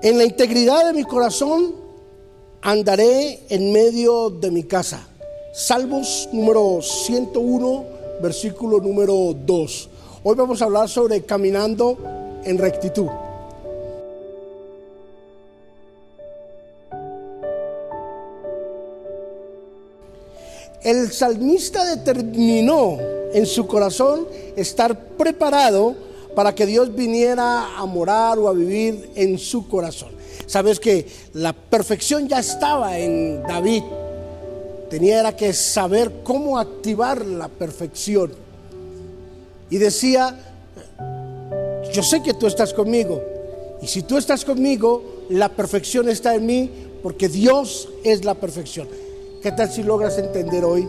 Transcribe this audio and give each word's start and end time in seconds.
En 0.00 0.16
la 0.16 0.24
integridad 0.24 0.86
de 0.86 0.92
mi 0.92 1.02
corazón 1.02 1.74
andaré 2.62 3.40
en 3.48 3.72
medio 3.72 4.30
de 4.30 4.48
mi 4.52 4.62
casa. 4.62 5.08
Salmos 5.52 6.28
número 6.32 6.80
101, 6.80 7.84
versículo 8.22 8.78
número 8.78 9.34
2. 9.34 9.88
Hoy 10.22 10.36
vamos 10.36 10.62
a 10.62 10.66
hablar 10.66 10.88
sobre 10.88 11.22
caminando 11.24 11.98
en 12.44 12.58
rectitud. 12.58 13.08
El 20.84 21.10
salmista 21.10 21.84
determinó 21.96 22.98
en 23.32 23.46
su 23.46 23.66
corazón 23.66 24.28
estar 24.54 24.96
preparado 25.16 25.96
para 26.38 26.54
que 26.54 26.66
Dios 26.66 26.94
viniera 26.94 27.76
a 27.76 27.84
morar 27.84 28.38
o 28.38 28.46
a 28.46 28.52
vivir 28.52 29.10
en 29.16 29.40
su 29.40 29.66
corazón. 29.66 30.10
Sabes 30.46 30.78
que 30.78 31.04
la 31.32 31.52
perfección 31.52 32.28
ya 32.28 32.38
estaba 32.38 32.96
en 32.96 33.42
David. 33.42 33.82
Tenía 34.88 35.34
que 35.34 35.52
saber 35.52 36.22
cómo 36.22 36.56
activar 36.56 37.26
la 37.26 37.48
perfección. 37.48 38.30
Y 39.68 39.78
decía, 39.78 40.38
yo 41.92 42.04
sé 42.04 42.22
que 42.22 42.34
tú 42.34 42.46
estás 42.46 42.72
conmigo. 42.72 43.20
Y 43.82 43.88
si 43.88 44.02
tú 44.02 44.16
estás 44.16 44.44
conmigo, 44.44 45.24
la 45.30 45.48
perfección 45.48 46.08
está 46.08 46.36
en 46.36 46.46
mí 46.46 46.70
porque 47.02 47.28
Dios 47.28 47.88
es 48.04 48.24
la 48.24 48.34
perfección. 48.34 48.86
¿Qué 49.42 49.50
tal 49.50 49.72
si 49.72 49.82
logras 49.82 50.16
entender 50.18 50.64
hoy 50.64 50.88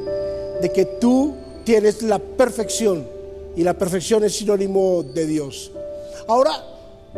de 0.62 0.72
que 0.72 0.86
tú 0.86 1.34
tienes 1.64 2.04
la 2.04 2.20
perfección? 2.20 3.19
Y 3.60 3.64
la 3.64 3.74
perfección 3.74 4.24
es 4.24 4.38
sinónimo 4.38 5.04
de 5.04 5.28
Dios. 5.28 5.70
Ahora, 6.30 6.64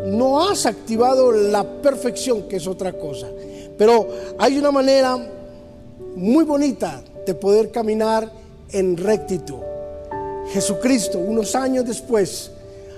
no 0.08 0.50
has 0.50 0.66
activado 0.66 1.32
la 1.32 1.64
perfección, 1.64 2.48
que 2.48 2.56
es 2.56 2.66
otra 2.66 2.94
cosa, 2.94 3.28
pero 3.78 4.08
hay 4.40 4.58
una 4.58 4.72
manera 4.72 5.20
muy 6.16 6.44
bonita 6.44 7.04
de 7.28 7.36
poder 7.36 7.70
caminar 7.70 8.28
en 8.72 8.98
rectitud. 8.98 9.60
Jesucristo, 10.52 11.20
unos 11.20 11.54
años 11.54 11.86
después, 11.86 12.50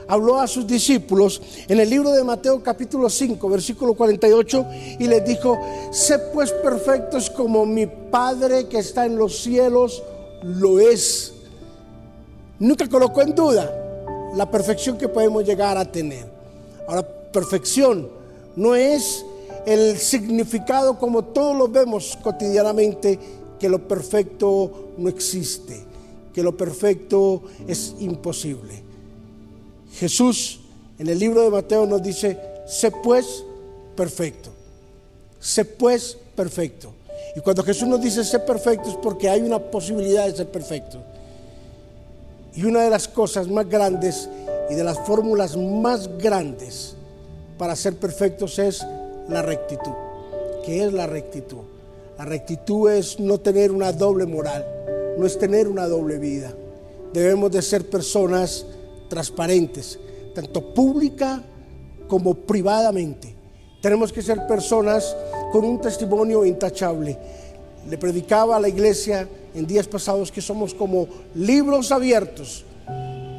habló 0.08 0.40
a 0.40 0.48
sus 0.48 0.66
discípulos 0.66 1.42
en 1.68 1.82
el 1.82 1.90
libro 1.90 2.12
de 2.12 2.24
Mateo 2.24 2.64
capítulo 2.64 3.10
5, 3.10 3.50
versículo 3.50 3.94
48, 3.94 4.66
y 5.00 5.08
les 5.08 5.26
dijo, 5.26 5.60
sé 5.92 6.18
pues 6.34 6.54
perfectos 6.54 7.30
como 7.30 7.66
mi 7.66 7.88
Padre 7.88 8.70
que 8.70 8.80
está 8.80 9.06
en 9.06 9.18
los 9.18 9.38
cielos 9.40 10.02
lo 10.44 10.80
es 10.80 11.33
nunca 12.64 12.88
colocó 12.88 13.22
en 13.22 13.36
duda 13.36 14.32
la 14.36 14.50
perfección 14.50 14.98
que 14.98 15.10
podemos 15.10 15.44
llegar 15.44 15.78
a 15.78 15.92
tener. 15.92 16.26
Ahora, 16.88 17.04
perfección 17.04 18.10
no 18.56 18.74
es 18.76 19.26
el 19.66 19.98
significado 19.98 20.98
como 20.98 21.24
todos 21.26 21.56
lo 21.58 21.68
vemos 21.68 22.18
cotidianamente, 22.24 23.20
que 23.60 23.70
lo 23.70 23.88
perfecto 23.88 24.92
no 24.98 25.10
existe, 25.10 25.84
que 26.34 26.42
lo 26.42 26.56
perfecto 26.56 27.44
es 27.68 27.96
imposible. 28.00 28.82
Jesús 29.94 30.62
en 31.00 31.08
el 31.08 31.20
libro 31.20 31.42
de 31.42 31.50
Mateo 31.50 31.86
nos 31.86 32.02
dice, 32.02 32.40
sé 32.66 32.92
pues 32.92 33.44
perfecto, 33.96 34.50
sé 35.40 35.66
pues 35.66 36.18
perfecto. 36.36 36.94
Y 37.36 37.42
cuando 37.42 37.64
Jesús 37.64 37.88
nos 37.88 38.02
dice 38.02 38.24
sé 38.24 38.40
perfecto 38.40 38.90
es 38.90 38.96
porque 38.96 39.30
hay 39.30 39.42
una 39.42 39.60
posibilidad 39.60 40.28
de 40.28 40.36
ser 40.36 40.50
perfecto. 40.50 41.13
Y 42.56 42.66
una 42.66 42.84
de 42.84 42.90
las 42.90 43.08
cosas 43.08 43.48
más 43.48 43.68
grandes 43.68 44.30
y 44.70 44.76
de 44.76 44.84
las 44.84 45.00
fórmulas 45.00 45.58
más 45.58 46.10
grandes 46.18 46.96
para 47.58 47.76
ser 47.76 47.98
perfectos 47.98 48.60
es 48.60 48.86
la 49.28 49.42
rectitud. 49.42 49.94
¿Qué 50.66 50.84
es 50.86 50.94
la 50.94 51.08
rectitud? 51.08 51.64
La 52.18 52.26
rectitud 52.26 52.92
es 52.92 53.20
no 53.20 53.40
tener 53.40 53.72
una 53.72 53.92
doble 53.92 54.26
moral, 54.26 54.66
no 55.18 55.26
es 55.26 55.38
tener 55.38 55.68
una 55.68 55.88
doble 55.88 56.20
vida. 56.20 56.54
Debemos 57.12 57.52
de 57.52 57.62
ser 57.62 57.90
personas 57.90 58.66
transparentes, 59.10 60.00
tanto 60.34 60.74
pública 60.74 61.44
como 62.08 62.34
privadamente. 62.36 63.36
Tenemos 63.82 64.14
que 64.14 64.22
ser 64.22 64.48
personas 64.48 65.16
con 65.52 65.66
un 65.66 65.82
testimonio 65.82 66.46
intachable. 66.46 67.18
Le 67.90 67.98
predicaba 67.98 68.56
a 68.56 68.60
la 68.60 68.70
iglesia 68.70 69.28
en 69.54 69.68
días 69.68 69.88
pasados 69.88 70.32
que 70.32 70.42
somos 70.42 70.74
como 70.74 71.08
libros 71.36 71.92
abiertos, 71.92 72.64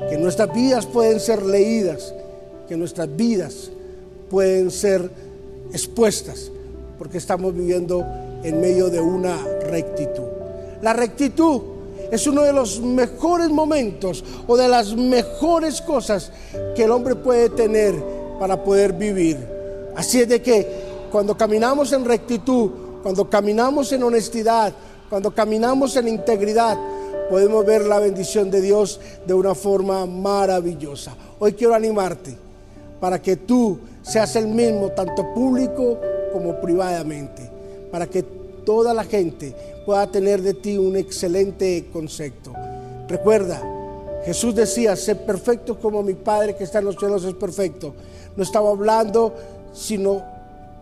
que 0.09 0.19
nuestras 0.19 0.53
vidas 0.55 0.87
pueden 0.87 1.19
ser 1.19 1.43
leídas, 1.43 2.15
que 2.69 2.77
nuestras 2.77 3.15
vidas 3.15 3.71
pueden 4.31 4.71
ser 4.71 5.11
expuestas, 5.73 6.51
porque 6.99 7.19
estamos 7.19 7.55
viviendo 7.55 8.05
en 8.43 8.61
medio 8.61 8.91
de 8.91 9.01
una 9.01 9.37
rectitud. 9.69 10.29
La 10.83 10.93
rectitud 10.93 11.63
es 12.11 12.27
uno 12.27 12.43
de 12.43 12.53
los 12.53 12.81
mejores 12.81 13.49
momentos 13.49 14.23
o 14.47 14.57
de 14.57 14.69
las 14.69 14.95
mejores 14.95 15.81
cosas 15.81 16.31
que 16.77 16.85
el 16.85 16.91
hombre 16.91 17.15
puede 17.15 17.49
tener 17.49 17.95
para 18.39 18.63
poder 18.63 18.93
vivir. 18.93 19.39
Así 19.97 20.21
es 20.21 20.29
de 20.29 20.43
que 20.43 20.67
cuando 21.11 21.37
caminamos 21.37 21.93
en 21.93 22.05
rectitud, 22.05 22.71
cuando 23.05 23.29
caminamos 23.29 23.93
en 23.93 24.03
honestidad, 24.03 24.73
cuando 25.11 25.35
caminamos 25.35 25.95
en 25.97 26.09
integridad, 26.09 26.79
podemos 27.29 27.63
ver 27.67 27.85
la 27.85 27.99
bendición 27.99 28.51
de 28.51 28.63
Dios 28.63 28.99
de 29.27 29.35
una 29.35 29.55
forma 29.55 30.07
maravillosa. 30.07 31.15
Hoy 31.39 31.53
quiero 31.53 31.75
animarte 31.75 32.35
para 32.99 33.21
que 33.21 33.37
tú 33.37 33.79
seas 34.01 34.37
el 34.37 34.47
mismo, 34.47 34.89
tanto 34.93 35.35
público 35.35 35.99
como 36.33 36.59
privadamente, 36.63 37.51
para 37.93 38.07
que 38.07 38.23
toda 38.65 38.95
la 38.95 39.05
gente 39.05 39.55
pueda 39.85 40.07
tener 40.07 40.41
de 40.41 40.55
ti 40.55 40.79
un 40.79 40.97
excelente 40.97 41.91
concepto. 41.93 42.55
Recuerda, 43.07 43.63
Jesús 44.25 44.55
decía, 44.55 44.97
sé 44.97 45.15
perfecto 45.15 45.79
como 45.79 46.03
mi 46.03 46.15
Padre 46.15 46.57
que 46.57 46.65
está 46.65 46.79
en 46.79 46.87
los 46.87 46.97
cielos 46.97 47.23
es 47.25 47.35
perfecto. 47.35 47.93
No 48.35 48.43
estaba 48.43 48.71
hablando 48.71 49.35
sino 49.75 50.23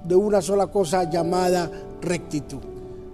de 0.04 0.14
una 0.14 0.40
sola 0.40 0.68
cosa 0.68 1.10
llamada 1.10 1.68
rectitud 2.02 2.72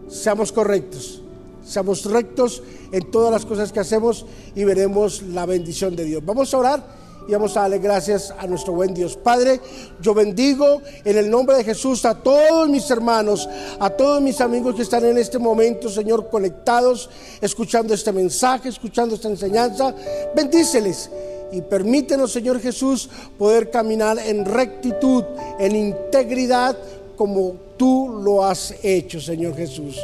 seamos 0.09 0.53
correctos, 0.53 1.21
seamos 1.65 2.05
rectos 2.07 2.63
en 2.93 3.11
todas 3.11 3.31
las 3.31 3.45
cosas 3.45 3.73
que 3.73 3.81
hacemos 3.81 4.25
y 4.55 4.65
veremos 4.65 5.23
la 5.23 5.47
bendición 5.47 5.95
de 5.95 6.05
Dios. 6.05 6.25
Vamos 6.25 6.53
a 6.55 6.59
orar 6.59 6.99
y 7.29 7.33
vamos 7.33 7.57
a 7.57 7.63
darle 7.63 7.79
gracias 7.79 8.33
a 8.37 8.47
nuestro 8.47 8.73
buen 8.73 8.95
Dios. 8.95 9.17
Padre, 9.17 9.61
yo 10.01 10.15
bendigo 10.15 10.81
en 11.05 11.19
el 11.19 11.31
nombre 11.31 11.57
de 11.57 11.65
Jesús 11.65 12.07
a 12.07 12.15
todos 12.15 12.69
mis 12.69 12.91
hermanos, 12.91 13.47
a 13.79 13.91
todos 13.91 14.23
mis 14.23 14.41
amigos 14.41 14.75
que 14.75 14.83
están 14.83 15.05
en 15.05 15.19
este 15.19 15.39
momento, 15.39 15.91
Señor, 15.91 16.31
conectados, 16.31 17.11
escuchando 17.41 17.93
este 17.93 18.13
mensaje, 18.13 18.71
escuchando 18.71 19.15
esta 19.15 19.29
enseñanza. 19.29 19.95
Bendíceles 20.35 21.11
y 21.53 21.61
permítenos, 21.61 22.33
Señor 22.33 22.61
Jesús, 22.61 23.11
poder 23.37 23.71
caminar 23.71 24.19
en 24.19 24.47
rectitud, 24.47 25.25
en 25.59 25.77
integridad, 25.77 26.79
como 27.19 27.57
tú 27.77 28.21
lo 28.23 28.45
has 28.45 28.73
hecho, 28.81 29.21
Señor 29.21 29.57
Jesús. 29.57 29.99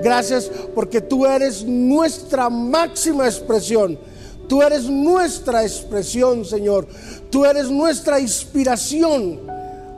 Gracias 0.00 0.48
porque 0.72 1.00
tú 1.00 1.26
eres 1.26 1.64
nuestra 1.64 2.48
máxima 2.48 3.26
expresión. 3.26 3.98
Tú 4.48 4.62
eres 4.62 4.84
nuestra 4.84 5.64
expresión, 5.64 6.44
Señor. 6.44 6.86
Tú 7.28 7.44
eres 7.44 7.68
nuestra 7.70 8.20
inspiración, 8.20 9.40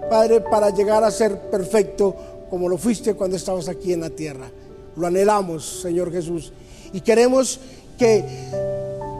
Padre, 0.08 0.40
para 0.40 0.70
llegar 0.70 1.04
a 1.04 1.10
ser 1.10 1.38
perfecto 1.50 2.16
como 2.48 2.68
lo 2.68 2.78
fuiste 2.78 3.14
cuando 3.14 3.36
estabas 3.36 3.68
aquí 3.68 3.92
en 3.92 4.00
la 4.00 4.10
tierra. 4.10 4.50
Lo 4.96 5.06
anhelamos, 5.06 5.82
Señor 5.82 6.10
Jesús. 6.10 6.52
Y 6.94 7.02
queremos 7.02 7.60
que 7.98 8.24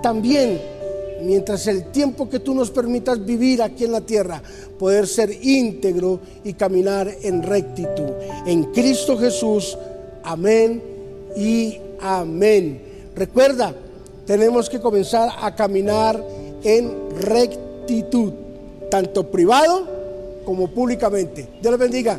también 0.03 0.72
mientras 1.23 1.67
el 1.67 1.91
tiempo 1.91 2.29
que 2.29 2.41
tú 2.41 2.55
nos 2.55 2.71
permitas 2.71 3.25
vivir 3.25 3.63
aquí 3.63 3.85
en 3.85 3.93
la 3.93 4.01
tierra, 4.01 4.43
poder 4.79 5.07
ser 5.07 5.31
íntegro 5.43 6.21
y 6.45 6.55
caminar 6.55 7.11
en 7.23 7.43
rectitud. 7.43 8.11
En 8.47 8.65
Cristo 8.73 9.17
Jesús, 9.17 9.77
amén 10.23 10.83
y 11.37 11.79
amén. 12.01 12.83
Recuerda, 13.15 13.75
tenemos 14.27 14.69
que 14.69 14.81
comenzar 14.81 15.31
a 15.41 15.55
caminar 15.55 16.23
en 16.63 16.93
rectitud, 17.21 18.33
tanto 18.91 19.31
privado 19.31 19.87
como 20.45 20.69
públicamente. 20.69 21.49
Dios 21.61 21.73
les 21.73 21.81
bendiga. 21.81 22.19